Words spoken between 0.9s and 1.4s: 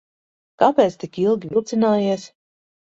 tik